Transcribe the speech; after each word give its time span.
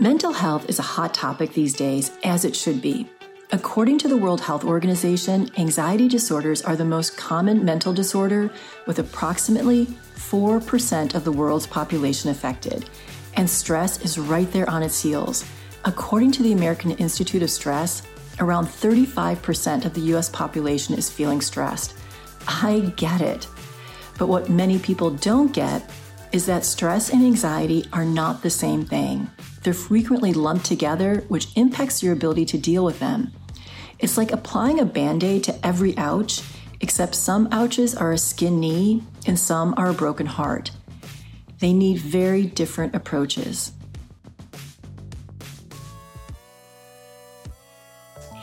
Mental 0.00 0.32
health 0.32 0.68
is 0.68 0.78
a 0.78 0.94
hot 0.94 1.12
topic 1.12 1.52
these 1.52 1.74
days, 1.74 2.12
as 2.22 2.44
it 2.44 2.54
should 2.54 2.80
be. 2.80 3.10
According 3.50 3.98
to 3.98 4.06
the 4.06 4.16
World 4.16 4.40
Health 4.40 4.62
Organization, 4.62 5.50
anxiety 5.58 6.06
disorders 6.06 6.62
are 6.62 6.76
the 6.76 6.84
most 6.84 7.16
common 7.16 7.64
mental 7.64 7.92
disorder, 7.92 8.48
with 8.86 9.00
approximately 9.00 9.86
4% 10.14 11.16
of 11.16 11.24
the 11.24 11.32
world's 11.32 11.66
population 11.66 12.30
affected. 12.30 12.88
And 13.34 13.50
stress 13.50 14.00
is 14.04 14.20
right 14.20 14.48
there 14.52 14.70
on 14.70 14.84
its 14.84 15.02
heels. 15.02 15.44
According 15.84 16.30
to 16.32 16.44
the 16.44 16.52
American 16.52 16.92
Institute 16.92 17.42
of 17.42 17.50
Stress, 17.50 18.02
around 18.38 18.66
35% 18.68 19.84
of 19.84 19.94
the 19.94 20.14
US 20.14 20.28
population 20.28 20.94
is 20.94 21.10
feeling 21.10 21.40
stressed. 21.40 21.94
I 22.46 22.92
get 22.94 23.20
it. 23.20 23.48
But 24.16 24.28
what 24.28 24.48
many 24.48 24.78
people 24.78 25.10
don't 25.10 25.52
get 25.52 25.90
is 26.30 26.46
that 26.46 26.64
stress 26.64 27.10
and 27.10 27.24
anxiety 27.24 27.84
are 27.92 28.04
not 28.04 28.44
the 28.44 28.50
same 28.50 28.84
thing. 28.84 29.28
They're 29.68 29.74
frequently 29.74 30.32
lumped 30.32 30.64
together, 30.64 31.26
which 31.28 31.54
impacts 31.54 32.02
your 32.02 32.14
ability 32.14 32.46
to 32.46 32.56
deal 32.56 32.82
with 32.82 33.00
them. 33.00 33.32
It's 33.98 34.16
like 34.16 34.32
applying 34.32 34.80
a 34.80 34.86
band 34.86 35.22
aid 35.22 35.44
to 35.44 35.66
every 35.66 35.94
ouch, 35.98 36.40
except 36.80 37.14
some 37.14 37.50
ouches 37.52 37.94
are 37.94 38.10
a 38.10 38.16
skin 38.16 38.60
knee 38.60 39.02
and 39.26 39.38
some 39.38 39.74
are 39.76 39.90
a 39.90 39.92
broken 39.92 40.24
heart. 40.24 40.70
They 41.58 41.74
need 41.74 41.98
very 41.98 42.44
different 42.46 42.94
approaches. 42.94 43.72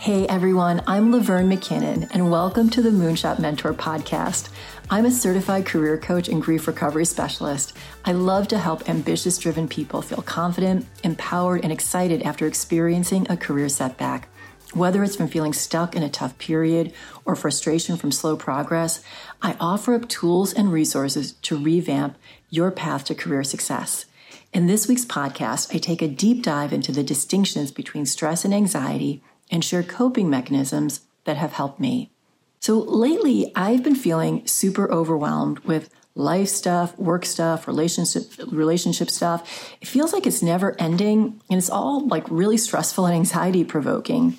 Hey 0.06 0.28
everyone, 0.28 0.84
I'm 0.86 1.12
Laverne 1.12 1.50
McKinnon, 1.50 2.08
and 2.12 2.30
welcome 2.30 2.70
to 2.70 2.82
the 2.84 2.92
Moonshot 2.92 3.40
Mentor 3.40 3.74
Podcast. 3.74 4.50
I'm 4.88 5.06
a 5.06 5.10
certified 5.10 5.66
career 5.66 5.98
coach 5.98 6.30
and 6.30 6.44
grief 6.44 6.68
recovery 6.68 7.06
specialist. 7.06 7.76
I 8.06 8.12
love 8.12 8.48
to 8.50 8.60
help 8.60 8.88
ambitious 8.88 9.40
driven 9.40 9.68
people 9.68 10.04
feel 10.04 10.22
confident, 10.22 10.86
empowered, 11.04 11.64
and 11.64 11.74
excited 11.74 12.22
after 12.22 12.46
experiencing 12.46 13.26
a 13.32 13.36
career 13.36 13.68
setback. 13.68 14.30
Whether 14.76 15.04
it's 15.04 15.16
from 15.16 15.28
feeling 15.28 15.54
stuck 15.54 15.96
in 15.96 16.04
a 16.04 16.08
tough 16.08 16.38
period 16.38 16.94
or 17.26 17.36
frustration 17.36 17.98
from 17.98 18.12
slow 18.12 18.36
progress, 18.36 19.02
I 19.42 19.58
offer 19.60 19.96
up 19.96 20.08
tools 20.08 20.54
and 20.54 20.72
resources 20.72 21.32
to 21.32 21.58
revamp 21.58 22.16
your 22.52 22.70
path 22.70 23.06
to 23.06 23.16
career 23.16 23.44
success. 23.44 24.06
In 24.54 24.68
this 24.68 24.88
week's 24.88 25.04
podcast, 25.04 25.74
I 25.74 25.80
take 25.80 26.04
a 26.04 26.08
deep 26.08 26.44
dive 26.44 26.74
into 26.74 26.92
the 26.92 27.04
distinctions 27.04 27.72
between 27.72 28.06
stress 28.06 28.46
and 28.46 28.54
anxiety 28.54 29.24
and 29.52 29.64
share 29.64 29.84
coping 29.84 30.30
mechanisms 30.30 31.02
that 31.26 31.38
have 31.38 31.54
helped 31.54 31.80
me. 31.80 32.12
So 32.60 32.80
lately, 32.80 33.52
I've 33.56 33.84
been 33.84 33.96
feeling 33.96 34.46
super 34.48 34.92
overwhelmed 34.92 35.60
with 35.60 35.90
life 36.16 36.48
stuff, 36.48 36.98
work 36.98 37.26
stuff, 37.26 37.68
relationship 37.68 38.24
relationship 38.52 39.10
stuff. 39.10 39.76
It 39.82 39.88
feels 39.88 40.14
like 40.14 40.26
it's 40.26 40.42
never 40.42 40.76
ending 40.80 41.42
and 41.50 41.58
it's 41.58 41.70
all 41.70 42.08
like 42.08 42.26
really 42.30 42.58
stressful 42.58 43.06
and 43.06 43.14
anxiety 43.14 43.64
provoking. 43.64 44.38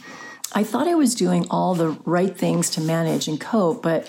I 0.54 0.64
thought 0.64 0.88
I 0.88 0.94
was 0.94 1.14
doing 1.14 1.46
all 1.50 1.74
the 1.74 1.90
right 2.04 2.36
things 2.36 2.70
to 2.70 2.80
manage 2.80 3.28
and 3.28 3.40
cope, 3.40 3.82
but 3.82 4.08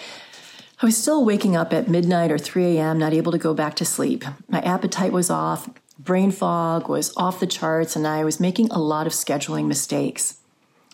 I 0.82 0.86
was 0.86 0.95
still 0.95 1.26
waking 1.26 1.56
up 1.56 1.73
at 1.73 1.89
midnight 1.89 2.32
or 2.32 2.38
3 2.38 2.78
a.m., 2.78 3.00
not 3.00 3.14
able 3.14 3.32
to 3.32 3.38
go 3.38 3.54
back 3.54 3.76
to 3.78 3.86
sleep. 3.86 4.23
My 4.48 4.61
appetite 4.61 5.11
was 5.11 5.30
off, 5.30 5.70
brain 6.00 6.32
fog 6.32 6.88
was 6.88 7.16
off 7.17 7.39
the 7.39 7.48
charts, 7.48 7.95
and 7.95 8.08
I 8.08 8.23
was 8.23 8.39
making 8.39 8.70
a 8.70 8.80
lot 8.80 9.08
of 9.08 9.14
scheduling 9.14 9.66
mistakes. 9.66 10.36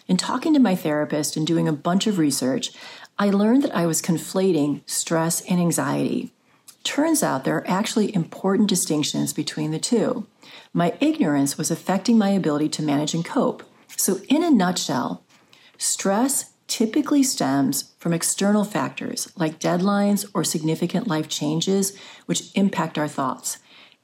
In 0.07 0.17
talking 0.17 0.53
to 0.53 0.59
my 0.59 0.75
therapist 0.75 1.37
and 1.37 1.47
doing 1.47 1.67
a 1.67 1.73
bunch 1.73 2.07
of 2.07 2.17
research, 2.17 2.71
I 3.17 3.29
learned 3.29 3.63
that 3.63 3.75
I 3.75 3.85
was 3.85 4.01
conflating 4.01 4.81
stress 4.85 5.41
and 5.41 5.59
anxiety. 5.59 6.33
Turns 6.83 7.23
out 7.23 7.45
there 7.45 7.57
are 7.57 7.69
actually 7.69 8.13
important 8.13 8.67
distinctions 8.67 9.31
between 9.31 9.71
the 9.71 9.79
two. 9.79 10.27
My 10.73 10.97
ignorance 10.99 11.57
was 11.57 11.71
affecting 11.71 12.17
my 12.17 12.29
ability 12.29 12.69
to 12.69 12.83
manage 12.83 13.13
and 13.13 13.23
cope. 13.23 13.63
So, 13.95 14.19
in 14.27 14.43
a 14.43 14.51
nutshell, 14.51 15.23
stress 15.77 16.51
typically 16.67 17.23
stems 17.23 17.93
from 17.99 18.13
external 18.13 18.65
factors 18.65 19.31
like 19.37 19.59
deadlines 19.59 20.25
or 20.33 20.43
significant 20.43 21.07
life 21.07 21.29
changes, 21.29 21.97
which 22.25 22.51
impact 22.55 22.97
our 22.97 23.07
thoughts. 23.07 23.59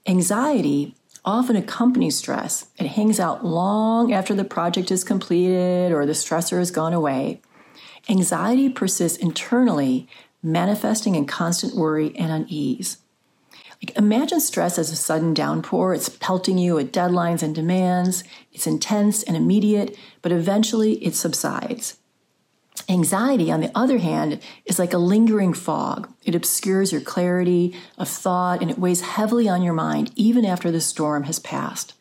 Anxiety 0.07 0.95
often 1.25 1.55
accompanies 1.55 2.17
stress. 2.17 2.67
It 2.77 2.87
hangs 2.87 3.19
out 3.19 3.45
long 3.45 4.13
after 4.13 4.33
the 4.33 4.43
project 4.43 4.91
is 4.91 5.03
completed 5.03 5.91
or 5.91 6.05
the 6.05 6.13
stressor 6.13 6.57
has 6.59 6.71
gone 6.71 6.93
away. 6.93 7.41
Anxiety 8.07 8.69
persists 8.69 9.17
internally, 9.17 10.07
manifesting 10.41 11.15
in 11.15 11.25
constant 11.25 11.75
worry 11.75 12.15
and 12.15 12.31
unease. 12.31 12.97
Like 13.81 13.97
imagine 13.97 14.39
stress 14.41 14.77
as 14.77 14.91
a 14.91 14.95
sudden 14.95 15.33
downpour. 15.33 15.93
It's 15.93 16.09
pelting 16.09 16.57
you 16.57 16.75
with 16.75 16.91
deadlines 16.91 17.41
and 17.41 17.55
demands. 17.55 18.23
It's 18.51 18.67
intense 18.67 19.23
and 19.23 19.37
immediate, 19.37 19.97
but 20.21 20.31
eventually 20.31 20.93
it 21.03 21.15
subsides. 21.15 21.97
Anxiety, 22.89 23.51
on 23.51 23.61
the 23.61 23.71
other 23.75 23.99
hand, 23.99 24.41
is 24.65 24.79
like 24.79 24.93
a 24.93 24.97
lingering 24.97 25.53
fog. 25.53 26.11
It 26.23 26.33
obscures 26.33 26.91
your 26.91 27.01
clarity 27.01 27.75
of 27.99 28.09
thought 28.09 28.63
and 28.63 28.71
it 28.71 28.79
weighs 28.79 29.01
heavily 29.01 29.47
on 29.47 29.61
your 29.61 29.75
mind 29.75 30.11
even 30.15 30.43
after 30.43 30.71
the 30.71 30.81
storm 30.81 31.25
has 31.25 31.37
passed. 31.37 31.93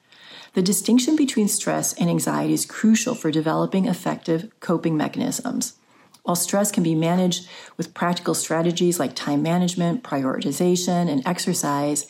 The 0.55 0.63
distinction 0.63 1.15
between 1.15 1.47
stress 1.47 1.93
and 1.93 2.09
anxiety 2.09 2.55
is 2.55 2.65
crucial 2.65 3.15
for 3.15 3.31
developing 3.31 3.85
effective 3.85 4.51
coping 4.61 4.97
mechanisms. 4.97 5.75
While 6.23 6.37
stress 6.37 6.73
can 6.73 6.83
be 6.83 6.95
managed 6.95 7.47
with 7.77 7.93
practical 7.93 8.35
strategies 8.35 8.99
like 8.99 9.15
time 9.15 9.43
management, 9.43 10.03
prioritization, 10.03 11.11
and 11.11 11.23
exercise, 11.27 12.07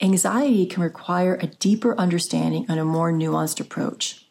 anxiety 0.00 0.64
can 0.64 0.82
require 0.82 1.34
a 1.34 1.46
deeper 1.48 1.94
understanding 1.98 2.64
and 2.68 2.80
a 2.80 2.84
more 2.84 3.12
nuanced 3.12 3.60
approach. 3.60 4.26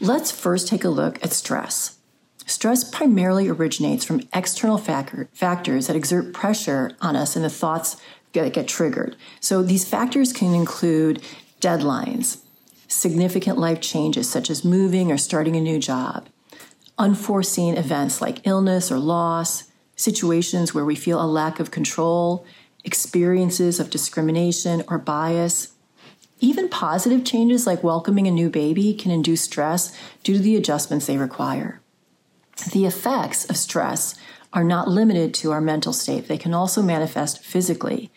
Let's 0.00 0.30
first 0.30 0.68
take 0.68 0.84
a 0.84 0.88
look 0.88 1.22
at 1.24 1.32
stress. 1.32 1.97
Stress 2.48 2.82
primarily 2.82 3.46
originates 3.46 4.06
from 4.06 4.22
external 4.32 4.78
factor, 4.78 5.28
factors 5.34 5.86
that 5.86 5.94
exert 5.94 6.32
pressure 6.32 6.96
on 6.98 7.14
us 7.14 7.36
and 7.36 7.44
the 7.44 7.50
thoughts 7.50 7.98
that 8.32 8.54
get 8.54 8.66
triggered. 8.66 9.16
So 9.38 9.62
these 9.62 9.86
factors 9.86 10.32
can 10.32 10.54
include 10.54 11.22
deadlines, 11.60 12.38
significant 12.88 13.58
life 13.58 13.82
changes 13.82 14.30
such 14.30 14.48
as 14.48 14.64
moving 14.64 15.12
or 15.12 15.18
starting 15.18 15.56
a 15.56 15.60
new 15.60 15.78
job, 15.78 16.28
unforeseen 16.96 17.76
events 17.76 18.22
like 18.22 18.46
illness 18.46 18.90
or 18.90 18.98
loss, 18.98 19.64
situations 19.94 20.72
where 20.72 20.86
we 20.86 20.96
feel 20.96 21.22
a 21.22 21.26
lack 21.26 21.60
of 21.60 21.70
control, 21.70 22.46
experiences 22.82 23.78
of 23.78 23.90
discrimination 23.90 24.82
or 24.88 24.96
bias. 24.96 25.74
Even 26.40 26.70
positive 26.70 27.26
changes 27.26 27.66
like 27.66 27.84
welcoming 27.84 28.26
a 28.26 28.30
new 28.30 28.48
baby 28.48 28.94
can 28.94 29.10
induce 29.10 29.42
stress 29.42 29.94
due 30.22 30.32
to 30.32 30.38
the 30.38 30.56
adjustments 30.56 31.04
they 31.04 31.18
require. 31.18 31.82
The 32.66 32.86
effects 32.86 33.44
of 33.44 33.56
stress 33.56 34.14
are 34.52 34.64
not 34.64 34.88
limited 34.88 35.32
to 35.34 35.52
our 35.52 35.60
mental 35.60 35.92
state, 35.92 36.28
they 36.28 36.38
can 36.38 36.54
also 36.54 36.82
manifest 36.82 37.42
physically. 37.44 38.10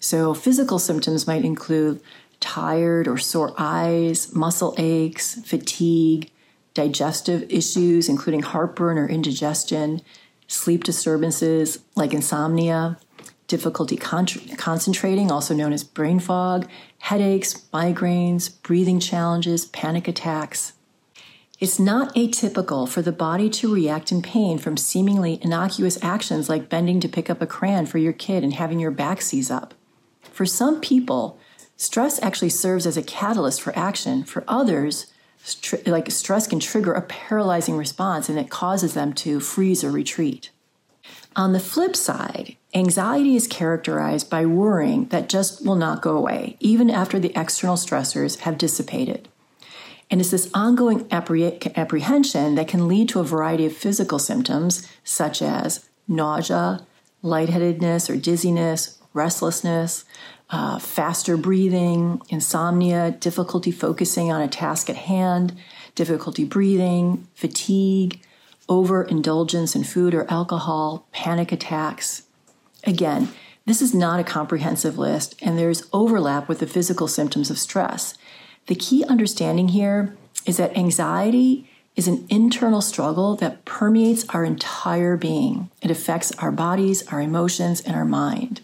So, 0.00 0.34
physical 0.34 0.78
symptoms 0.78 1.26
might 1.26 1.44
include 1.44 2.00
tired 2.40 3.08
or 3.08 3.18
sore 3.18 3.52
eyes, 3.58 4.34
muscle 4.34 4.74
aches, 4.78 5.34
fatigue, 5.42 6.30
digestive 6.74 7.44
issues, 7.50 8.08
including 8.08 8.42
heartburn 8.42 8.98
or 8.98 9.08
indigestion, 9.08 10.00
sleep 10.46 10.84
disturbances 10.84 11.80
like 11.96 12.14
insomnia, 12.14 12.98
difficulty 13.48 13.96
con- 13.96 14.26
concentrating, 14.56 15.32
also 15.32 15.54
known 15.54 15.72
as 15.72 15.82
brain 15.82 16.20
fog, 16.20 16.68
headaches, 16.98 17.66
migraines, 17.72 18.62
breathing 18.62 19.00
challenges, 19.00 19.66
panic 19.66 20.06
attacks. 20.06 20.74
It's 21.60 21.80
not 21.80 22.14
atypical 22.14 22.88
for 22.88 23.02
the 23.02 23.10
body 23.10 23.50
to 23.50 23.74
react 23.74 24.12
in 24.12 24.22
pain 24.22 24.58
from 24.58 24.76
seemingly 24.76 25.40
innocuous 25.42 25.98
actions 26.02 26.48
like 26.48 26.68
bending 26.68 27.00
to 27.00 27.08
pick 27.08 27.28
up 27.28 27.42
a 27.42 27.46
crayon 27.46 27.84
for 27.84 27.98
your 27.98 28.12
kid 28.12 28.44
and 28.44 28.52
having 28.52 28.78
your 28.78 28.92
back 28.92 29.20
seize 29.20 29.50
up. 29.50 29.74
For 30.22 30.46
some 30.46 30.80
people, 30.80 31.36
stress 31.76 32.22
actually 32.22 32.50
serves 32.50 32.86
as 32.86 32.96
a 32.96 33.02
catalyst 33.02 33.60
for 33.60 33.76
action. 33.76 34.22
For 34.22 34.44
others, 34.46 35.12
like 35.84 36.12
stress 36.12 36.46
can 36.46 36.60
trigger 36.60 36.92
a 36.92 37.02
paralyzing 37.02 37.76
response 37.76 38.28
and 38.28 38.38
it 38.38 38.50
causes 38.50 38.94
them 38.94 39.12
to 39.14 39.40
freeze 39.40 39.82
or 39.82 39.90
retreat. 39.90 40.50
On 41.34 41.52
the 41.54 41.60
flip 41.60 41.96
side, 41.96 42.56
anxiety 42.72 43.34
is 43.34 43.48
characterized 43.48 44.30
by 44.30 44.46
worrying 44.46 45.06
that 45.06 45.28
just 45.28 45.66
will 45.66 45.74
not 45.74 46.02
go 46.02 46.16
away, 46.16 46.56
even 46.60 46.88
after 46.88 47.18
the 47.18 47.32
external 47.34 47.76
stressors 47.76 48.40
have 48.40 48.58
dissipated. 48.58 49.28
And 50.10 50.20
it's 50.20 50.30
this 50.30 50.50
ongoing 50.54 51.06
apprehension 51.10 52.54
that 52.54 52.68
can 52.68 52.88
lead 52.88 53.08
to 53.10 53.20
a 53.20 53.24
variety 53.24 53.66
of 53.66 53.76
physical 53.76 54.18
symptoms, 54.18 54.88
such 55.04 55.42
as 55.42 55.86
nausea, 56.06 56.86
lightheadedness 57.22 58.08
or 58.08 58.16
dizziness, 58.16 58.98
restlessness, 59.12 60.04
uh, 60.50 60.78
faster 60.78 61.36
breathing, 61.36 62.22
insomnia, 62.30 63.10
difficulty 63.10 63.70
focusing 63.70 64.32
on 64.32 64.40
a 64.40 64.48
task 64.48 64.88
at 64.88 64.96
hand, 64.96 65.54
difficulty 65.94 66.44
breathing, 66.44 67.26
fatigue, 67.34 68.20
overindulgence 68.68 69.74
in 69.74 69.84
food 69.84 70.14
or 70.14 70.30
alcohol, 70.30 71.06
panic 71.12 71.52
attacks. 71.52 72.22
Again, 72.84 73.28
this 73.66 73.82
is 73.82 73.94
not 73.94 74.20
a 74.20 74.24
comprehensive 74.24 74.96
list, 74.96 75.34
and 75.42 75.58
there's 75.58 75.86
overlap 75.92 76.48
with 76.48 76.60
the 76.60 76.66
physical 76.66 77.08
symptoms 77.08 77.50
of 77.50 77.58
stress. 77.58 78.14
The 78.68 78.74
key 78.74 79.02
understanding 79.04 79.68
here 79.68 80.14
is 80.44 80.58
that 80.58 80.76
anxiety 80.76 81.68
is 81.96 82.06
an 82.06 82.26
internal 82.28 82.82
struggle 82.82 83.34
that 83.36 83.64
permeates 83.64 84.26
our 84.28 84.44
entire 84.44 85.16
being. 85.16 85.70
It 85.82 85.90
affects 85.90 86.32
our 86.32 86.52
bodies, 86.52 87.06
our 87.08 87.20
emotions, 87.20 87.80
and 87.80 87.96
our 87.96 88.04
mind. 88.04 88.60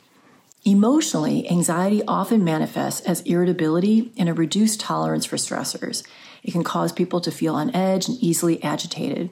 Emotionally, 0.65 1.51
anxiety 1.51 2.03
often 2.07 2.45
manifests 2.45 3.01
as 3.07 3.23
irritability 3.23 4.13
and 4.17 4.29
a 4.29 4.35
reduced 4.35 4.79
tolerance 4.79 5.25
for 5.25 5.37
stressors. 5.37 6.07
It 6.43 6.53
can 6.53 6.65
cause 6.65 6.93
people 6.93 7.21
to 7.23 7.31
feel 7.31 7.55
on 7.55 7.75
edge 7.75 8.07
and 8.07 8.19
easily 8.21 8.63
agitated. 8.63 9.31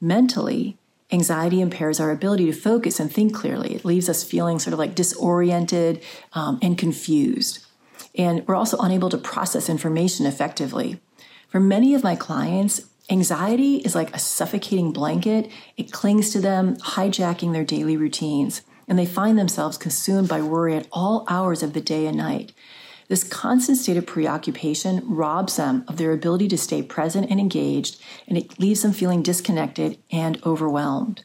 Mentally, 0.00 0.78
anxiety 1.10 1.60
impairs 1.60 2.00
our 2.00 2.10
ability 2.10 2.46
to 2.46 2.52
focus 2.52 2.98
and 2.98 3.12
think 3.12 3.34
clearly. 3.34 3.74
It 3.74 3.84
leaves 3.84 4.08
us 4.08 4.24
feeling 4.24 4.58
sort 4.58 4.72
of 4.72 4.78
like 4.78 4.94
disoriented 4.94 6.02
um, 6.32 6.58
and 6.62 6.78
confused. 6.78 7.66
And 8.14 8.46
we're 8.46 8.56
also 8.56 8.78
unable 8.78 9.08
to 9.10 9.18
process 9.18 9.68
information 9.68 10.26
effectively. 10.26 11.00
For 11.48 11.60
many 11.60 11.94
of 11.94 12.04
my 12.04 12.16
clients, 12.16 12.82
anxiety 13.10 13.76
is 13.76 13.94
like 13.94 14.14
a 14.14 14.18
suffocating 14.18 14.92
blanket. 14.92 15.50
It 15.76 15.92
clings 15.92 16.30
to 16.30 16.40
them, 16.40 16.76
hijacking 16.76 17.52
their 17.52 17.64
daily 17.64 17.96
routines, 17.96 18.62
and 18.88 18.98
they 18.98 19.06
find 19.06 19.38
themselves 19.38 19.78
consumed 19.78 20.28
by 20.28 20.42
worry 20.42 20.76
at 20.76 20.88
all 20.92 21.24
hours 21.28 21.62
of 21.62 21.72
the 21.72 21.80
day 21.80 22.06
and 22.06 22.16
night. 22.16 22.52
This 23.08 23.24
constant 23.24 23.78
state 23.78 23.98
of 23.98 24.06
preoccupation 24.06 25.02
robs 25.06 25.56
them 25.56 25.84
of 25.88 25.98
their 25.98 26.12
ability 26.12 26.48
to 26.48 26.56
stay 26.56 26.82
present 26.82 27.30
and 27.30 27.38
engaged, 27.38 28.00
and 28.26 28.38
it 28.38 28.58
leaves 28.58 28.82
them 28.82 28.92
feeling 28.92 29.22
disconnected 29.22 29.98
and 30.10 30.42
overwhelmed. 30.46 31.24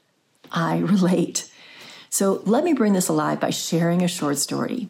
I 0.52 0.78
relate. 0.80 1.50
So 2.10 2.42
let 2.46 2.64
me 2.64 2.74
bring 2.74 2.94
this 2.94 3.08
alive 3.08 3.40
by 3.40 3.52
sharing 3.52 4.02
a 4.02 4.08
short 4.08 4.38
story. 4.38 4.90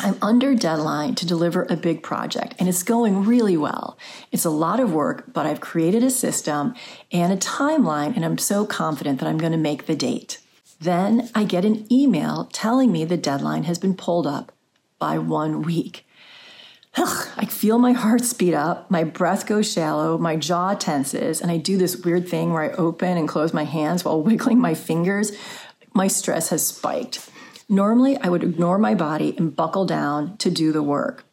I'm 0.00 0.18
under 0.20 0.54
deadline 0.54 1.14
to 1.16 1.26
deliver 1.26 1.62
a 1.64 1.76
big 1.76 2.02
project 2.02 2.54
and 2.58 2.68
it's 2.68 2.82
going 2.82 3.24
really 3.24 3.56
well. 3.56 3.96
It's 4.32 4.44
a 4.44 4.50
lot 4.50 4.80
of 4.80 4.92
work, 4.92 5.32
but 5.32 5.46
I've 5.46 5.60
created 5.60 6.02
a 6.02 6.10
system 6.10 6.74
and 7.12 7.32
a 7.32 7.36
timeline 7.36 8.16
and 8.16 8.24
I'm 8.24 8.38
so 8.38 8.66
confident 8.66 9.20
that 9.20 9.28
I'm 9.28 9.38
going 9.38 9.52
to 9.52 9.58
make 9.58 9.86
the 9.86 9.94
date. 9.94 10.40
Then 10.80 11.30
I 11.34 11.44
get 11.44 11.64
an 11.64 11.90
email 11.92 12.48
telling 12.52 12.90
me 12.90 13.04
the 13.04 13.16
deadline 13.16 13.64
has 13.64 13.78
been 13.78 13.94
pulled 13.94 14.26
up 14.26 14.52
by 14.98 15.16
one 15.18 15.62
week. 15.62 16.06
Ugh, 16.96 17.28
I 17.36 17.46
feel 17.46 17.78
my 17.78 17.92
heart 17.92 18.24
speed 18.24 18.54
up, 18.54 18.90
my 18.90 19.04
breath 19.04 19.46
goes 19.46 19.72
shallow, 19.72 20.18
my 20.18 20.36
jaw 20.36 20.74
tenses, 20.74 21.40
and 21.40 21.50
I 21.50 21.56
do 21.56 21.76
this 21.76 22.04
weird 22.04 22.28
thing 22.28 22.52
where 22.52 22.62
I 22.62 22.70
open 22.70 23.16
and 23.16 23.28
close 23.28 23.52
my 23.52 23.64
hands 23.64 24.04
while 24.04 24.22
wiggling 24.22 24.58
my 24.58 24.74
fingers. 24.74 25.32
My 25.92 26.08
stress 26.08 26.48
has 26.48 26.66
spiked. 26.66 27.30
Normally, 27.68 28.16
I 28.18 28.28
would 28.28 28.42
ignore 28.42 28.78
my 28.78 28.94
body 28.94 29.34
and 29.36 29.54
buckle 29.54 29.86
down 29.86 30.36
to 30.38 30.50
do 30.50 30.72
the 30.72 30.82
work. 30.82 31.24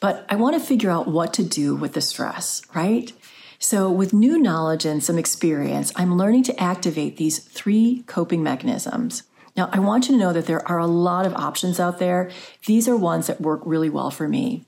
But 0.00 0.26
I 0.28 0.36
want 0.36 0.54
to 0.54 0.66
figure 0.66 0.90
out 0.90 1.08
what 1.08 1.32
to 1.34 1.44
do 1.44 1.74
with 1.74 1.94
the 1.94 2.00
stress, 2.00 2.62
right? 2.74 3.12
So, 3.58 3.90
with 3.90 4.12
new 4.12 4.38
knowledge 4.38 4.84
and 4.84 5.02
some 5.02 5.18
experience, 5.18 5.92
I'm 5.96 6.16
learning 6.16 6.42
to 6.44 6.60
activate 6.60 7.16
these 7.16 7.38
three 7.38 8.04
coping 8.06 8.42
mechanisms. 8.42 9.22
Now, 9.56 9.70
I 9.72 9.78
want 9.78 10.08
you 10.08 10.12
to 10.14 10.20
know 10.20 10.32
that 10.32 10.46
there 10.46 10.66
are 10.68 10.78
a 10.78 10.86
lot 10.86 11.26
of 11.26 11.34
options 11.34 11.78
out 11.78 11.98
there. 11.98 12.30
These 12.66 12.88
are 12.88 12.96
ones 12.96 13.28
that 13.28 13.40
work 13.40 13.60
really 13.64 13.88
well 13.88 14.10
for 14.10 14.28
me. 14.28 14.64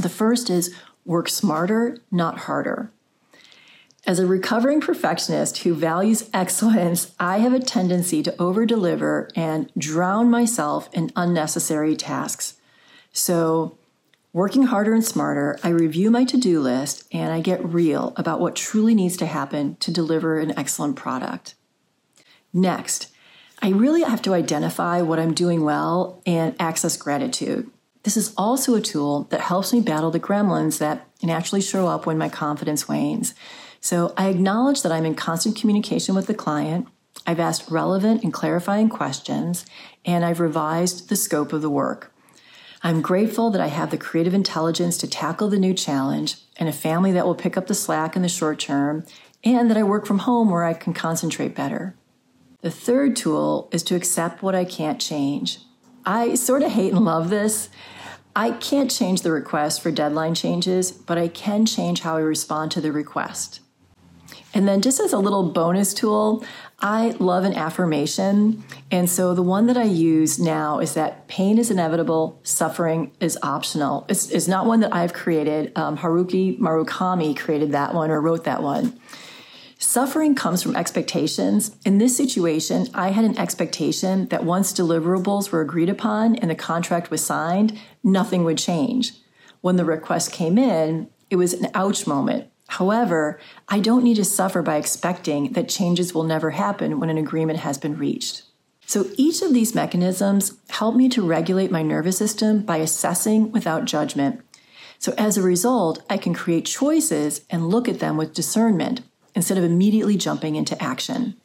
The 0.00 0.08
first 0.08 0.48
is 0.48 0.74
work 1.04 1.28
smarter, 1.28 1.98
not 2.10 2.38
harder. 2.38 2.90
As 4.06 4.18
a 4.18 4.26
recovering 4.26 4.82
perfectionist 4.82 5.58
who 5.58 5.74
values 5.74 6.28
excellence, 6.34 7.12
I 7.18 7.38
have 7.38 7.54
a 7.54 7.60
tendency 7.60 8.22
to 8.24 8.32
overdeliver 8.32 9.30
and 9.34 9.70
drown 9.78 10.30
myself 10.30 10.90
in 10.92 11.10
unnecessary 11.16 11.96
tasks. 11.96 12.54
So, 13.14 13.78
working 14.34 14.64
harder 14.64 14.92
and 14.92 15.04
smarter, 15.04 15.58
I 15.62 15.70
review 15.70 16.10
my 16.10 16.24
to 16.24 16.36
do 16.36 16.60
list 16.60 17.04
and 17.12 17.32
I 17.32 17.40
get 17.40 17.64
real 17.64 18.12
about 18.16 18.40
what 18.40 18.56
truly 18.56 18.94
needs 18.94 19.16
to 19.18 19.26
happen 19.26 19.76
to 19.76 19.90
deliver 19.90 20.38
an 20.38 20.58
excellent 20.58 20.96
product. 20.96 21.54
Next, 22.52 23.10
I 23.62 23.70
really 23.70 24.02
have 24.02 24.20
to 24.22 24.34
identify 24.34 25.00
what 25.00 25.18
I'm 25.18 25.32
doing 25.32 25.64
well 25.64 26.20
and 26.26 26.54
access 26.60 26.98
gratitude. 26.98 27.70
This 28.02 28.18
is 28.18 28.34
also 28.36 28.74
a 28.74 28.82
tool 28.82 29.22
that 29.30 29.40
helps 29.40 29.72
me 29.72 29.80
battle 29.80 30.10
the 30.10 30.20
gremlins 30.20 30.76
that 30.76 31.06
naturally 31.22 31.62
show 31.62 31.86
up 31.86 32.04
when 32.04 32.18
my 32.18 32.28
confidence 32.28 32.86
wanes. 32.86 33.32
So 33.84 34.14
I 34.16 34.28
acknowledge 34.30 34.80
that 34.80 34.92
I'm 34.92 35.04
in 35.04 35.14
constant 35.14 35.56
communication 35.56 36.14
with 36.14 36.26
the 36.26 36.32
client. 36.32 36.88
I've 37.26 37.38
asked 37.38 37.70
relevant 37.70 38.24
and 38.24 38.32
clarifying 38.32 38.88
questions, 38.88 39.66
and 40.06 40.24
I've 40.24 40.40
revised 40.40 41.10
the 41.10 41.16
scope 41.16 41.52
of 41.52 41.60
the 41.60 41.68
work. 41.68 42.10
I'm 42.82 43.02
grateful 43.02 43.50
that 43.50 43.60
I 43.60 43.66
have 43.66 43.90
the 43.90 43.98
creative 43.98 44.32
intelligence 44.32 44.96
to 44.98 45.06
tackle 45.06 45.50
the 45.50 45.58
new 45.58 45.74
challenge 45.74 46.36
and 46.56 46.66
a 46.66 46.72
family 46.72 47.12
that 47.12 47.26
will 47.26 47.34
pick 47.34 47.58
up 47.58 47.66
the 47.66 47.74
slack 47.74 48.16
in 48.16 48.22
the 48.22 48.28
short 48.30 48.58
term, 48.58 49.04
and 49.44 49.68
that 49.68 49.76
I 49.76 49.82
work 49.82 50.06
from 50.06 50.20
home 50.20 50.48
where 50.48 50.64
I 50.64 50.72
can 50.72 50.94
concentrate 50.94 51.54
better. 51.54 51.94
The 52.62 52.70
third 52.70 53.14
tool 53.16 53.68
is 53.70 53.82
to 53.82 53.96
accept 53.96 54.42
what 54.42 54.54
I 54.54 54.64
can't 54.64 54.98
change. 54.98 55.58
I 56.06 56.36
sort 56.36 56.62
of 56.62 56.72
hate 56.72 56.94
and 56.94 57.04
love 57.04 57.28
this. 57.28 57.68
I 58.34 58.52
can't 58.52 58.90
change 58.90 59.20
the 59.20 59.30
request 59.30 59.82
for 59.82 59.90
deadline 59.90 60.34
changes, 60.34 60.90
but 60.90 61.18
I 61.18 61.28
can 61.28 61.66
change 61.66 62.00
how 62.00 62.16
I 62.16 62.20
respond 62.20 62.70
to 62.70 62.80
the 62.80 62.90
request. 62.90 63.60
And 64.54 64.68
then, 64.68 64.80
just 64.80 65.00
as 65.00 65.12
a 65.12 65.18
little 65.18 65.50
bonus 65.50 65.92
tool, 65.92 66.44
I 66.78 67.10
love 67.18 67.44
an 67.44 67.54
affirmation. 67.54 68.62
And 68.90 69.10
so, 69.10 69.34
the 69.34 69.42
one 69.42 69.66
that 69.66 69.76
I 69.76 69.82
use 69.82 70.38
now 70.38 70.78
is 70.78 70.94
that 70.94 71.26
pain 71.26 71.58
is 71.58 71.72
inevitable, 71.72 72.38
suffering 72.44 73.10
is 73.18 73.36
optional. 73.42 74.06
It's, 74.08 74.30
it's 74.30 74.46
not 74.46 74.66
one 74.66 74.80
that 74.80 74.94
I've 74.94 75.12
created. 75.12 75.76
Um, 75.76 75.98
Haruki 75.98 76.58
Murakami 76.58 77.36
created 77.36 77.72
that 77.72 77.94
one 77.94 78.12
or 78.12 78.20
wrote 78.20 78.44
that 78.44 78.62
one. 78.62 78.98
Suffering 79.76 80.34
comes 80.34 80.62
from 80.62 80.76
expectations. 80.76 81.76
In 81.84 81.98
this 81.98 82.16
situation, 82.16 82.88
I 82.94 83.10
had 83.10 83.24
an 83.24 83.36
expectation 83.36 84.28
that 84.28 84.44
once 84.44 84.72
deliverables 84.72 85.50
were 85.50 85.60
agreed 85.60 85.90
upon 85.90 86.36
and 86.36 86.50
the 86.50 86.54
contract 86.54 87.10
was 87.10 87.24
signed, 87.24 87.78
nothing 88.02 88.44
would 88.44 88.56
change. 88.56 89.12
When 89.60 89.76
the 89.76 89.84
request 89.84 90.32
came 90.32 90.58
in, 90.58 91.10
it 91.28 91.36
was 91.36 91.52
an 91.52 91.70
ouch 91.74 92.06
moment. 92.06 92.48
However, 92.74 93.38
I 93.68 93.78
don't 93.78 94.02
need 94.02 94.16
to 94.16 94.24
suffer 94.24 94.60
by 94.60 94.78
expecting 94.78 95.52
that 95.52 95.68
changes 95.68 96.12
will 96.12 96.24
never 96.24 96.50
happen 96.50 96.98
when 96.98 97.08
an 97.08 97.18
agreement 97.18 97.60
has 97.60 97.78
been 97.78 97.96
reached. 97.96 98.42
So 98.84 99.06
each 99.16 99.42
of 99.42 99.54
these 99.54 99.76
mechanisms 99.76 100.58
help 100.70 100.96
me 100.96 101.08
to 101.10 101.24
regulate 101.24 101.70
my 101.70 101.82
nervous 101.82 102.18
system 102.18 102.62
by 102.62 102.78
assessing 102.78 103.52
without 103.52 103.84
judgment. 103.84 104.40
So 104.98 105.14
as 105.16 105.36
a 105.36 105.42
result, 105.42 106.02
I 106.10 106.16
can 106.16 106.34
create 106.34 106.66
choices 106.66 107.42
and 107.48 107.68
look 107.68 107.88
at 107.88 108.00
them 108.00 108.16
with 108.16 108.34
discernment 108.34 109.02
instead 109.36 109.56
of 109.56 109.62
immediately 109.62 110.16
jumping 110.16 110.56
into 110.56 110.82
action. 110.82 111.36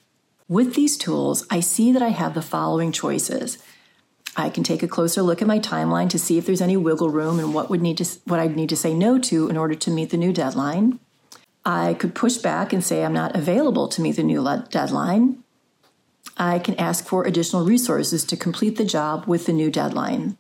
With 0.48 0.74
these 0.74 0.98
tools, 0.98 1.46
I 1.52 1.60
see 1.60 1.92
that 1.92 2.02
I 2.02 2.10
have 2.10 2.34
the 2.34 2.42
following 2.42 2.92
choices. 2.92 3.60
I 4.36 4.50
can 4.50 4.64
take 4.64 4.82
a 4.82 4.88
closer 4.88 5.22
look 5.22 5.44
at 5.44 5.48
my 5.48 5.60
timeline 5.60 6.10
to 6.10 6.18
see 6.18 6.40
if 6.40 6.48
there's 6.48 6.60
any 6.60 6.76
wiggle 6.76 7.12
room 7.12 7.38
and 7.38 7.54
what 7.54 7.70
would 7.70 7.84
need 7.84 8.00
to 8.00 8.06
what 8.26 8.40
I'd 8.40 8.56
need 8.56 8.70
to 8.70 8.76
say 8.76 8.96
no 8.96 9.20
to 9.20 9.48
in 9.48 9.58
order 9.58 9.76
to 9.76 9.92
meet 9.92 10.10
the 10.10 10.18
new 10.18 10.34
deadline. 10.34 11.00
I 11.70 11.94
could 11.94 12.16
push 12.16 12.38
back 12.38 12.74
and 12.74 12.84
say 12.84 13.06
I'm 13.06 13.14
not 13.14 13.36
available 13.36 13.88
to 13.90 14.02
meet 14.02 14.16
the 14.16 14.24
new 14.24 14.44
deadline. 14.72 15.44
I 16.36 16.58
can 16.58 16.74
ask 16.80 17.06
for 17.06 17.26
additional 17.26 17.64
resources 17.64 18.26
to 18.26 18.36
complete 18.36 18.78
the 18.78 18.86
job 18.86 19.28
with 19.28 19.46
the 19.46 19.54
new 19.54 19.70
deadline. 19.70 20.36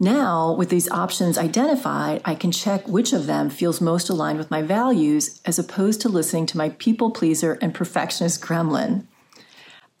Now, 0.00 0.54
with 0.54 0.70
these 0.70 0.90
options 0.90 1.36
identified, 1.36 2.22
I 2.24 2.34
can 2.34 2.52
check 2.52 2.88
which 2.88 3.12
of 3.12 3.26
them 3.26 3.50
feels 3.50 3.82
most 3.82 4.08
aligned 4.08 4.38
with 4.38 4.50
my 4.50 4.62
values 4.62 5.42
as 5.44 5.58
opposed 5.58 6.00
to 6.00 6.08
listening 6.08 6.46
to 6.46 6.56
my 6.56 6.70
people 6.70 7.10
pleaser 7.10 7.58
and 7.60 7.74
perfectionist 7.74 8.40
gremlin. 8.40 9.06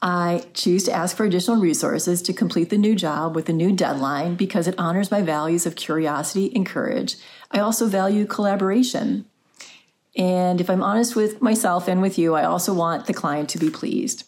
I 0.00 0.46
choose 0.54 0.84
to 0.84 0.92
ask 0.92 1.14
for 1.14 1.26
additional 1.26 1.60
resources 1.60 2.22
to 2.22 2.32
complete 2.32 2.70
the 2.70 2.78
new 2.78 2.94
job 2.94 3.36
with 3.36 3.44
the 3.44 3.52
new 3.52 3.72
deadline 3.72 4.36
because 4.36 4.66
it 4.66 4.78
honors 4.78 5.10
my 5.10 5.20
values 5.20 5.66
of 5.66 5.76
curiosity 5.76 6.50
and 6.54 6.64
courage. 6.64 7.16
I 7.50 7.58
also 7.58 7.88
value 7.88 8.24
collaboration. 8.24 9.26
And 10.16 10.60
if 10.60 10.70
I'm 10.70 10.82
honest 10.82 11.14
with 11.14 11.42
myself 11.42 11.88
and 11.88 12.00
with 12.00 12.18
you, 12.18 12.34
I 12.34 12.44
also 12.44 12.72
want 12.72 13.06
the 13.06 13.14
client 13.14 13.50
to 13.50 13.58
be 13.58 13.70
pleased. 13.70 14.24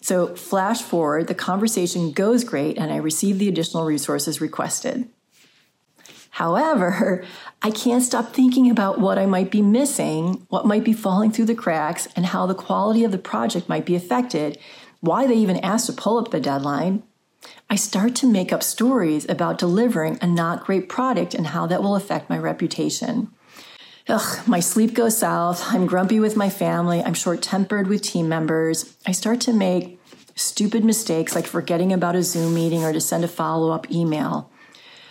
So, 0.00 0.36
flash 0.36 0.82
forward, 0.82 1.26
the 1.26 1.34
conversation 1.34 2.12
goes 2.12 2.44
great, 2.44 2.78
and 2.78 2.92
I 2.92 2.96
receive 2.96 3.38
the 3.38 3.48
additional 3.48 3.84
resources 3.84 4.40
requested. 4.40 5.08
However, 6.30 7.24
I 7.62 7.70
can't 7.70 8.02
stop 8.02 8.32
thinking 8.32 8.70
about 8.70 9.00
what 9.00 9.18
I 9.18 9.26
might 9.26 9.50
be 9.50 9.62
missing, 9.62 10.46
what 10.48 10.66
might 10.66 10.84
be 10.84 10.92
falling 10.92 11.32
through 11.32 11.46
the 11.46 11.54
cracks, 11.54 12.06
and 12.14 12.26
how 12.26 12.46
the 12.46 12.54
quality 12.54 13.04
of 13.04 13.10
the 13.10 13.18
project 13.18 13.68
might 13.68 13.86
be 13.86 13.96
affected, 13.96 14.58
why 15.00 15.26
they 15.26 15.34
even 15.34 15.56
asked 15.60 15.86
to 15.86 15.92
pull 15.92 16.18
up 16.18 16.30
the 16.30 16.40
deadline. 16.40 17.02
I 17.70 17.76
start 17.76 18.14
to 18.16 18.30
make 18.30 18.52
up 18.52 18.62
stories 18.62 19.28
about 19.28 19.58
delivering 19.58 20.18
a 20.20 20.26
not 20.26 20.64
great 20.64 20.88
product 20.88 21.34
and 21.34 21.48
how 21.48 21.66
that 21.66 21.82
will 21.82 21.96
affect 21.96 22.30
my 22.30 22.38
reputation. 22.38 23.32
Ugh, 24.08 24.46
my 24.46 24.60
sleep 24.60 24.94
goes 24.94 25.18
south. 25.18 25.64
I'm 25.66 25.84
grumpy 25.84 26.20
with 26.20 26.36
my 26.36 26.48
family. 26.48 27.02
I'm 27.02 27.14
short 27.14 27.42
tempered 27.42 27.88
with 27.88 28.02
team 28.02 28.28
members. 28.28 28.96
I 29.04 29.10
start 29.10 29.40
to 29.42 29.52
make 29.52 30.00
stupid 30.36 30.84
mistakes 30.84 31.34
like 31.34 31.46
forgetting 31.46 31.92
about 31.92 32.14
a 32.14 32.22
Zoom 32.22 32.54
meeting 32.54 32.84
or 32.84 32.92
to 32.92 33.00
send 33.00 33.24
a 33.24 33.28
follow 33.28 33.72
up 33.72 33.90
email. 33.90 34.48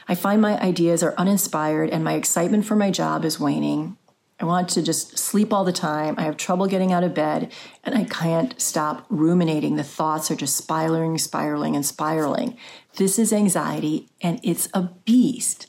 I 0.08 0.16
find 0.16 0.42
my 0.42 0.58
ideas 0.62 1.04
are 1.04 1.14
uninspired 1.18 1.90
and 1.90 2.06
my 2.06 2.14
excitement 2.14 2.66
for 2.66 2.78
my 2.78 2.90
job 2.90 3.26
is 3.26 3.38
waning. 3.38 3.98
I 4.40 4.46
want 4.46 4.70
to 4.70 4.82
just 4.82 5.18
sleep 5.18 5.52
all 5.52 5.66
the 5.66 5.74
time. 5.74 6.16
I 6.18 6.24
have 6.24 6.38
trouble 6.38 6.68
getting 6.68 6.94
out 6.94 7.04
of 7.04 7.14
bed 7.14 7.52
and 7.84 7.96
I 7.96 8.06
can't 8.06 8.60
stop 8.62 9.06
ruminating. 9.10 9.76
The 9.76 9.84
thoughts 9.84 10.32
are 10.32 10.36
just 10.36 10.56
spiraling, 10.56 11.18
spiraling, 11.18 11.76
and 11.76 11.86
spiraling. 11.86 12.58
This 12.96 13.20
is 13.20 13.34
anxiety 13.34 14.08
and 14.22 14.40
it's 14.42 14.70
a 14.74 14.84
beast. 15.04 15.68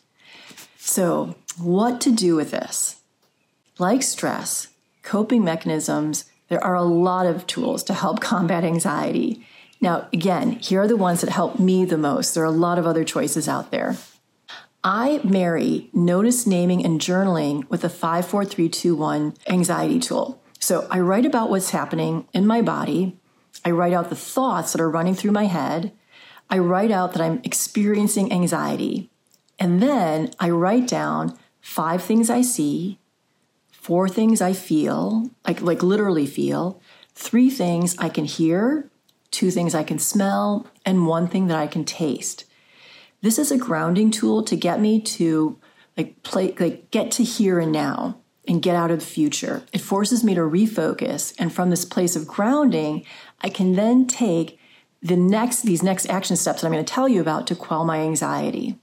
So, 0.76 1.34
what 1.58 2.00
to 2.02 2.12
do 2.12 2.36
with 2.36 2.52
this? 2.52 2.95
Like 3.78 4.02
stress, 4.02 4.68
coping 5.02 5.44
mechanisms, 5.44 6.24
there 6.48 6.62
are 6.62 6.74
a 6.74 6.82
lot 6.82 7.26
of 7.26 7.46
tools 7.46 7.82
to 7.84 7.94
help 7.94 8.20
combat 8.32 8.64
anxiety. 8.64 9.46
Now, 9.80 10.08
again, 10.12 10.52
here 10.52 10.80
are 10.80 10.88
the 10.88 10.96
ones 10.96 11.20
that 11.20 11.30
help 11.30 11.58
me 11.58 11.84
the 11.84 11.98
most. 11.98 12.34
There 12.34 12.42
are 12.42 12.46
a 12.46 12.50
lot 12.50 12.78
of 12.78 12.86
other 12.86 13.04
choices 13.04 13.48
out 13.48 13.70
there. 13.70 13.96
I 14.82 15.20
marry 15.24 15.90
notice, 15.92 16.46
naming, 16.46 16.84
and 16.84 17.00
journaling 17.00 17.68
with 17.68 17.84
a 17.84 17.88
54321 17.88 19.34
anxiety 19.48 19.98
tool. 19.98 20.40
So 20.58 20.86
I 20.90 21.00
write 21.00 21.26
about 21.26 21.50
what's 21.50 21.70
happening 21.70 22.26
in 22.32 22.46
my 22.46 22.62
body. 22.62 23.18
I 23.64 23.72
write 23.72 23.92
out 23.92 24.10
the 24.10 24.16
thoughts 24.16 24.72
that 24.72 24.80
are 24.80 24.88
running 24.88 25.14
through 25.14 25.32
my 25.32 25.46
head. 25.46 25.92
I 26.48 26.58
write 26.58 26.92
out 26.92 27.12
that 27.12 27.20
I'm 27.20 27.40
experiencing 27.44 28.32
anxiety. 28.32 29.10
And 29.58 29.82
then 29.82 30.30
I 30.38 30.50
write 30.50 30.86
down 30.86 31.36
five 31.60 32.02
things 32.02 32.30
I 32.30 32.42
see, 32.42 33.00
four 33.86 34.08
things 34.08 34.40
I 34.40 34.52
feel, 34.52 35.30
like, 35.46 35.60
like 35.60 35.80
literally 35.80 36.26
feel, 36.26 36.82
three 37.14 37.48
things 37.48 37.94
I 37.98 38.08
can 38.08 38.24
hear, 38.24 38.90
two 39.30 39.52
things 39.52 39.76
I 39.76 39.84
can 39.84 40.00
smell, 40.00 40.66
and 40.84 41.06
one 41.06 41.28
thing 41.28 41.46
that 41.46 41.56
I 41.56 41.68
can 41.68 41.84
taste. 41.84 42.46
This 43.22 43.38
is 43.38 43.52
a 43.52 43.56
grounding 43.56 44.10
tool 44.10 44.42
to 44.42 44.56
get 44.56 44.80
me 44.80 45.00
to 45.02 45.60
like 45.96 46.20
play 46.24 46.52
like 46.58 46.90
get 46.90 47.12
to 47.12 47.22
here 47.22 47.60
and 47.60 47.70
now 47.70 48.18
and 48.48 48.60
get 48.60 48.74
out 48.74 48.90
of 48.90 48.98
the 48.98 49.06
future. 49.06 49.62
It 49.72 49.80
forces 49.80 50.24
me 50.24 50.34
to 50.34 50.40
refocus 50.40 51.32
and 51.38 51.52
from 51.52 51.70
this 51.70 51.84
place 51.84 52.16
of 52.16 52.26
grounding, 52.26 53.06
I 53.40 53.48
can 53.48 53.74
then 53.74 54.08
take 54.08 54.58
the 55.00 55.16
next 55.16 55.62
these 55.62 55.84
next 55.84 56.06
action 56.10 56.34
steps 56.34 56.60
that 56.60 56.66
I'm 56.66 56.72
going 56.72 56.84
to 56.84 56.92
tell 56.92 57.08
you 57.08 57.20
about 57.20 57.46
to 57.46 57.54
quell 57.54 57.84
my 57.84 58.00
anxiety. 58.00 58.80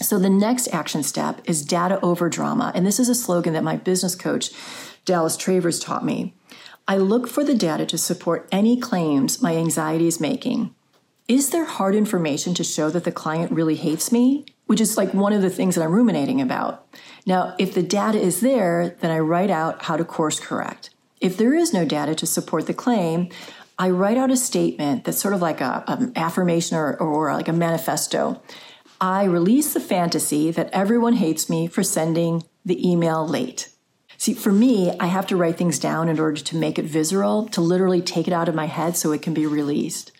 So 0.00 0.18
the 0.18 0.30
next 0.30 0.68
action 0.72 1.02
step 1.02 1.40
is 1.44 1.64
data 1.64 1.98
over 2.02 2.28
drama, 2.28 2.70
and 2.74 2.86
this 2.86 3.00
is 3.00 3.08
a 3.08 3.14
slogan 3.14 3.54
that 3.54 3.64
my 3.64 3.76
business 3.76 4.14
coach 4.14 4.50
Dallas 5.04 5.36
Travers 5.36 5.80
taught 5.80 6.04
me. 6.04 6.34
I 6.86 6.98
look 6.98 7.26
for 7.26 7.42
the 7.42 7.54
data 7.54 7.86
to 7.86 7.98
support 7.98 8.48
any 8.52 8.78
claims 8.78 9.42
my 9.42 9.56
anxiety 9.56 10.06
is 10.06 10.20
making. 10.20 10.74
Is 11.26 11.50
there 11.50 11.64
hard 11.64 11.94
information 11.94 12.54
to 12.54 12.62
show 12.62 12.90
that 12.90 13.04
the 13.04 13.10
client 13.10 13.50
really 13.50 13.74
hates 13.74 14.12
me? 14.12 14.44
Which 14.66 14.80
is 14.80 14.96
like 14.96 15.14
one 15.14 15.32
of 15.32 15.42
the 15.42 15.50
things 15.50 15.74
that 15.74 15.82
I'm 15.82 15.92
ruminating 15.92 16.40
about. 16.40 16.86
Now, 17.24 17.54
if 17.58 17.74
the 17.74 17.82
data 17.82 18.20
is 18.20 18.40
there, 18.40 18.96
then 19.00 19.10
I 19.10 19.18
write 19.18 19.50
out 19.50 19.84
how 19.84 19.96
to 19.96 20.04
course 20.04 20.38
correct. 20.38 20.90
If 21.20 21.36
there 21.36 21.54
is 21.54 21.72
no 21.72 21.84
data 21.84 22.14
to 22.16 22.26
support 22.26 22.66
the 22.66 22.74
claim, 22.74 23.30
I 23.78 23.90
write 23.90 24.16
out 24.16 24.30
a 24.30 24.36
statement 24.36 25.04
that's 25.04 25.18
sort 25.18 25.34
of 25.34 25.42
like 25.42 25.60
a, 25.60 25.84
an 25.88 26.12
affirmation 26.16 26.76
or, 26.76 26.96
or 26.96 27.32
like 27.32 27.48
a 27.48 27.52
manifesto. 27.52 28.40
I 29.00 29.24
release 29.24 29.74
the 29.74 29.80
fantasy 29.80 30.50
that 30.50 30.70
everyone 30.72 31.14
hates 31.14 31.50
me 31.50 31.66
for 31.66 31.82
sending 31.82 32.44
the 32.64 32.88
email 32.88 33.26
late. 33.26 33.68
See, 34.18 34.32
for 34.32 34.52
me, 34.52 34.96
I 34.98 35.06
have 35.06 35.26
to 35.28 35.36
write 35.36 35.58
things 35.58 35.78
down 35.78 36.08
in 36.08 36.18
order 36.18 36.40
to 36.40 36.56
make 36.56 36.78
it 36.78 36.86
visceral, 36.86 37.46
to 37.48 37.60
literally 37.60 38.00
take 38.00 38.26
it 38.26 38.32
out 38.32 38.48
of 38.48 38.54
my 38.54 38.66
head 38.66 38.96
so 38.96 39.12
it 39.12 39.22
can 39.22 39.34
be 39.34 39.46
released. 39.46 40.12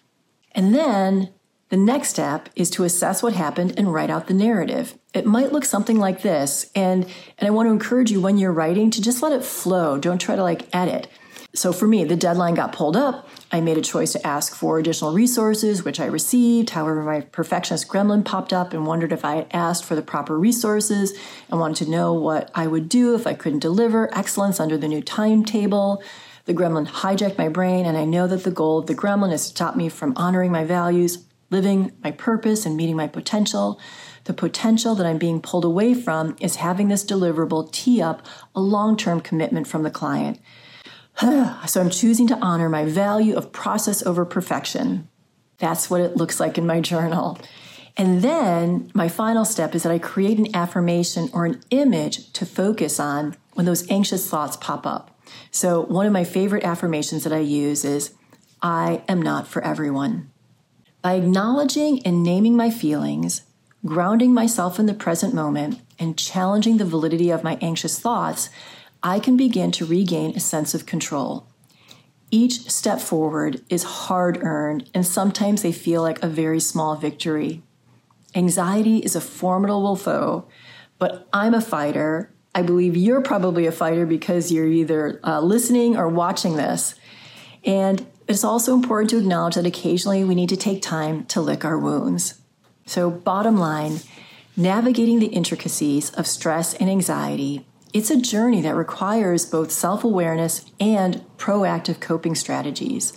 And 0.52 0.75
then 0.75 1.30
the 1.71 1.76
next 1.76 2.11
step 2.11 2.49
is 2.54 2.71
to 2.71 2.85
assess 2.85 3.23
what 3.23 3.33
happened 3.33 3.75
and 3.76 3.92
write 3.92 4.11
out 4.11 4.26
the 4.26 4.35
narrative. 4.35 4.99
It 5.14 5.26
might 5.26 5.52
look 5.52 5.64
something 5.64 5.99
like 5.99 6.23
this. 6.23 6.71
And, 6.75 7.04
and 7.38 7.47
I 7.47 7.50
want 7.50 7.68
to 7.68 7.73
encourage 7.73 8.11
you 8.11 8.21
when 8.21 8.38
you're 8.38 8.52
writing 8.52 8.90
to 8.92 9.02
just 9.02 9.23
let 9.23 9.33
it 9.33 9.45
flow. 9.45 9.99
Don't 9.99 10.21
try 10.21 10.37
to 10.37 10.42
like 10.42 10.68
edit. 10.73 11.09
So 11.56 11.72
for 11.72 11.86
me, 11.86 12.04
the 12.04 12.16
deadline 12.16 12.54
got 12.54 12.75
pulled 12.75 12.98
up. 12.98 13.26
I 13.50 13.62
made 13.62 13.78
a 13.78 13.82
choice 13.82 14.12
to 14.12 14.26
ask 14.26 14.54
for 14.54 14.78
additional 14.78 15.14
resources, 15.14 15.82
which 15.82 15.98
I 15.98 16.04
received. 16.04 16.70
However, 16.70 17.02
my 17.02 17.22
perfectionist 17.22 17.88
gremlin 17.88 18.26
popped 18.26 18.52
up 18.52 18.75
and 18.75 18.86
wondered 18.86 19.10
if 19.10 19.25
I 19.25 19.36
had 19.36 19.46
asked 19.52 19.86
for 19.86 19.94
the 19.94 20.02
proper 20.02 20.38
resources 20.38 21.16
and 21.48 21.58
wanted 21.58 21.82
to 21.86 21.90
know 21.90 22.12
what 22.12 22.50
I 22.54 22.66
would 22.66 22.90
do 22.90 23.14
if 23.14 23.26
I 23.26 23.32
couldn't 23.32 23.60
deliver 23.60 24.14
excellence 24.14 24.60
under 24.60 24.76
the 24.76 24.86
new 24.86 25.00
timetable. 25.00 26.02
The 26.44 26.52
gremlin 26.52 26.88
hijacked 26.88 27.38
my 27.38 27.48
brain, 27.48 27.86
and 27.86 27.96
I 27.96 28.04
know 28.04 28.26
that 28.26 28.44
the 28.44 28.50
goal 28.50 28.78
of 28.78 28.86
the 28.86 28.94
gremlin 28.94 29.32
is 29.32 29.44
to 29.44 29.48
stop 29.48 29.76
me 29.76 29.88
from 29.88 30.12
honoring 30.14 30.52
my 30.52 30.64
values, 30.64 31.25
living 31.50 31.92
my 32.04 32.10
purpose, 32.10 32.66
and 32.66 32.76
meeting 32.76 32.96
my 32.96 33.08
potential. 33.08 33.80
The 34.25 34.34
potential 34.34 34.94
that 34.96 35.06
I'm 35.06 35.18
being 35.18 35.40
pulled 35.40 35.64
away 35.64 35.94
from 35.94 36.36
is 36.38 36.56
having 36.56 36.88
this 36.88 37.04
deliverable 37.04 37.72
tee 37.72 38.02
up 38.02 38.26
a 38.54 38.60
long 38.60 38.96
term 38.98 39.22
commitment 39.22 39.66
from 39.66 39.84
the 39.84 39.90
client. 39.90 40.38
so 41.66 41.80
I'm 41.80 41.90
choosing 41.90 42.26
to 42.28 42.38
honor 42.40 42.68
my 42.68 42.85
value 42.85 43.37
of 43.37 43.52
process 43.52 44.04
over 44.04 44.25
perfection. 44.25 45.08
That's 45.58 45.88
what 45.88 46.00
it 46.00 46.16
looks 46.16 46.38
like 46.38 46.58
in 46.58 46.66
my 46.66 46.80
journal. 46.80 47.38
And 47.96 48.20
then 48.20 48.90
my 48.92 49.08
final 49.08 49.46
step 49.46 49.75
is 49.75 49.82
that 49.82 49.92
I 49.92 49.99
create 49.99 50.38
an 50.38 50.54
affirmation 50.54 51.30
or 51.32 51.46
an 51.46 51.62
image 51.70 52.30
to 52.35 52.44
focus 52.44 53.00
on 53.00 53.35
when 53.54 53.64
those 53.64 53.90
anxious 53.90 54.28
thoughts 54.28 54.56
pop 54.58 54.87
up. 54.87 55.18
So, 55.50 55.80
one 55.80 56.06
of 56.06 56.12
my 56.12 56.25
favorite 56.25 56.64
affirmations 56.64 57.25
that 57.25 57.32
I 57.32 57.38
use 57.38 57.85
is 57.85 58.12
I 58.61 59.02
am 59.08 59.23
not 59.23 59.49
for 59.49 59.64
everyone. 59.64 60.30
By 61.00 61.14
acknowledging 61.14 62.04
and 62.06 62.23
naming 62.23 62.56
my 62.56 62.70
feelings, 62.70 63.42
grounding 63.85 64.35
myself 64.35 64.78
in 64.78 64.87
the 64.87 64.94
present 64.94 65.32
moment, 65.32 65.80
and 65.99 66.18
challenging 66.18 66.76
the 66.76 66.85
validity 66.85 67.30
of 67.30 67.42
my 67.42 67.56
anxious 67.62 67.99
thoughts, 67.99 68.50
I 69.03 69.21
can 69.21 69.37
begin 69.37 69.71
to 69.73 69.87
regain 69.87 70.37
a 70.37 70.41
sense 70.41 70.75
of 70.75 70.87
control. 70.87 71.47
Each 72.31 72.71
step 72.71 73.00
forward 73.00 73.65
is 73.69 73.85
hard 73.85 74.43
earned, 74.43 74.91
and 74.93 75.07
sometimes 75.07 75.62
they 75.62 75.73
feel 75.73 76.03
like 76.03 76.23
a 76.23 76.29
very 76.29 76.61
small 76.61 76.97
victory. 76.97 77.62
Anxiety 78.35 78.99
is 78.99 79.15
a 79.15 79.21
formidable 79.21 79.97
foe, 79.97 80.49
but 80.99 81.29
I'm 81.33 81.55
a 81.55 81.61
fighter 81.61 82.31
I 82.57 82.62
believe 82.62 82.97
you're 82.97 83.21
probably 83.21 83.67
a 83.67 83.71
fighter 83.71 84.07
because 84.07 84.50
you're 84.50 84.67
either 84.67 85.21
uh, 85.23 85.43
listening 85.43 85.95
or 85.95 86.09
watching 86.09 86.57
this. 86.57 86.95
And 87.67 88.07
it's 88.26 88.45
also 88.45 88.73
important 88.73 89.11
to 89.11 89.19
acknowledge 89.19 89.57
that 89.57 89.67
occasionally 89.67 90.25
we 90.25 90.35
need 90.35 90.49
to 90.49 90.57
take 90.57 90.81
time 90.81 91.26
to 91.26 91.43
lick 91.43 91.67
our 91.67 91.76
wounds. 91.76 92.41
So, 92.87 93.11
bottom 93.11 93.59
line, 93.59 94.00
navigating 94.57 95.19
the 95.19 95.26
intricacies 95.26 96.09
of 96.12 96.26
stress 96.26 96.73
and 96.73 96.88
anxiety, 96.88 97.67
it's 97.93 98.11
a 98.11 98.21
journey 98.21 98.61
that 98.62 98.75
requires 98.75 99.47
both 99.47 99.71
self 99.71 100.05
awareness 100.05 100.64
and 100.81 101.25
proactive 101.38 102.00
coping 102.00 102.35
strategies. 102.35 103.12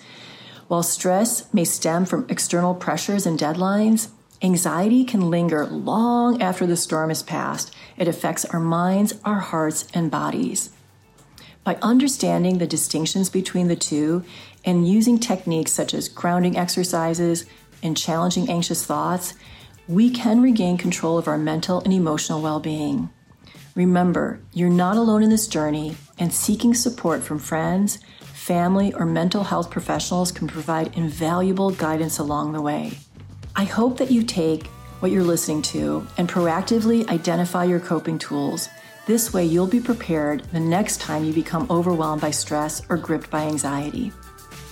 While 0.68 0.84
stress 0.84 1.52
may 1.54 1.66
stem 1.66 2.06
from 2.06 2.28
external 2.30 2.76
pressures 2.76 3.26
and 3.26 3.40
deadlines, 3.40 4.10
Anxiety 4.42 5.04
can 5.04 5.30
linger 5.30 5.66
long 5.66 6.42
after 6.42 6.66
the 6.66 6.78
storm 6.78 7.10
has 7.10 7.22
passed. 7.22 7.76
It 7.98 8.08
affects 8.08 8.46
our 8.46 8.60
minds, 8.60 9.14
our 9.26 9.40
hearts, 9.40 9.86
and 9.94 10.10
bodies. 10.10 10.72
By 11.66 11.78
understanding 11.82 12.58
the 12.58 12.68
distinctions 12.68 13.30
between 13.30 13.68
the 13.68 13.76
two 13.76 14.24
and 14.64 14.88
using 14.88 15.20
techniques 15.20 15.74
such 15.74 15.94
as 15.94 16.08
grounding 16.08 16.56
exercises 16.56 17.46
and 17.84 17.98
challenging 17.98 18.50
anxious 18.50 18.86
thoughts, 18.86 19.34
we 19.90 20.10
can 20.10 20.42
regain 20.42 20.78
control 20.78 21.18
of 21.18 21.28
our 21.28 21.38
mental 21.38 21.82
and 21.82 21.92
emotional 21.92 22.42
well 22.42 22.62
being. 22.62 23.10
Remember, 23.80 24.42
you're 24.52 24.68
not 24.68 24.98
alone 24.98 25.24
in 25.24 25.30
this 25.30 25.48
journey, 25.48 25.96
and 26.18 26.34
seeking 26.34 26.74
support 26.74 27.24
from 27.24 27.40
friends, 27.40 28.00
family, 28.20 28.94
or 28.94 29.06
mental 29.06 29.46
health 29.46 29.72
professionals 29.72 30.34
can 30.34 30.50
provide 30.50 30.98
invaluable 30.98 31.70
guidance 31.70 32.20
along 32.20 32.52
the 32.52 32.62
way. 32.62 32.98
I 33.56 33.64
hope 33.64 33.98
that 34.00 34.12
you 34.12 34.24
take 34.24 34.68
what 35.00 35.14
you're 35.14 35.24
listening 35.24 35.62
to 35.62 36.06
and 36.18 36.28
proactively 36.28 37.08
identify 37.08 37.64
your 37.64 37.80
coping 37.80 38.20
tools. 38.20 38.68
This 39.08 39.32
way, 39.34 39.46
you'll 39.46 39.66
be 39.66 39.80
prepared 39.80 40.44
the 40.52 40.60
next 40.60 41.00
time 41.00 41.24
you 41.24 41.32
become 41.32 41.66
overwhelmed 41.70 42.20
by 42.20 42.32
stress 42.32 42.82
or 42.90 42.98
gripped 42.98 43.30
by 43.30 43.44
anxiety. 43.44 44.12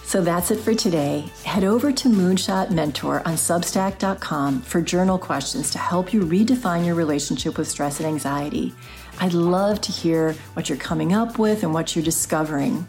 So 0.08 0.22
that's 0.22 0.52
it 0.52 0.62
for 0.62 0.74
today. 0.74 1.26
Head 1.44 1.66
over 1.66 1.92
to 1.92 2.08
Moonshot 2.08 2.72
Mentor 2.72 3.18
on 3.28 3.34
Substack.com 3.34 4.62
for 4.62 4.80
journal 4.80 5.18
questions 5.18 5.70
to 5.72 5.80
help 5.80 6.14
you 6.14 6.22
redefine 6.22 6.86
your 6.86 6.96
relationship 6.96 7.58
with 7.58 7.68
stress 7.68 8.00
and 8.00 8.08
anxiety. 8.08 8.74
I'd 9.20 9.34
love 9.34 9.82
to 9.82 9.92
hear 9.92 10.32
what 10.54 10.70
you're 10.70 10.78
coming 10.78 11.12
up 11.12 11.38
with 11.38 11.64
and 11.64 11.74
what 11.74 11.94
you're 11.94 12.06
discovering. 12.06 12.88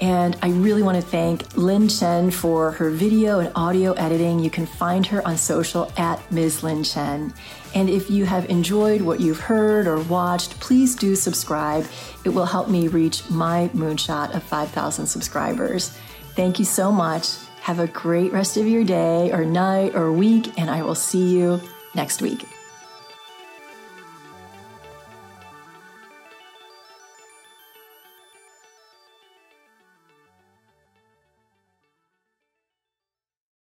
And 0.00 0.34
I 0.40 0.48
really 0.48 0.82
want 0.82 0.96
to 0.96 1.06
thank 1.06 1.58
Lin 1.58 1.88
Chen 1.88 2.30
for 2.30 2.70
her 2.72 2.88
video 2.88 3.40
and 3.40 3.52
audio 3.54 3.92
editing. 3.92 4.38
You 4.38 4.48
can 4.48 4.64
find 4.64 5.06
her 5.06 5.26
on 5.28 5.36
social 5.36 5.92
at 5.98 6.32
Ms. 6.32 6.62
Lin 6.62 6.84
Chen. 6.84 7.34
And 7.74 7.90
if 7.90 8.10
you 8.10 8.24
have 8.24 8.48
enjoyed 8.48 9.02
what 9.02 9.20
you've 9.20 9.40
heard 9.40 9.86
or 9.86 10.00
watched, 10.00 10.58
please 10.58 10.96
do 10.96 11.14
subscribe. 11.16 11.86
It 12.24 12.30
will 12.30 12.46
help 12.46 12.70
me 12.70 12.88
reach 12.88 13.28
my 13.28 13.68
moonshot 13.74 14.34
of 14.34 14.42
5,000 14.42 15.06
subscribers. 15.06 15.98
Thank 16.34 16.58
you 16.58 16.64
so 16.64 16.90
much. 16.90 17.36
Have 17.60 17.78
a 17.78 17.86
great 17.86 18.32
rest 18.32 18.56
of 18.56 18.66
your 18.66 18.84
day 18.84 19.30
or 19.32 19.44
night 19.44 19.94
or 19.94 20.12
week, 20.12 20.58
and 20.58 20.68
I 20.68 20.82
will 20.82 20.96
see 20.96 21.30
you 21.36 21.60
next 21.94 22.20
week. 22.20 22.53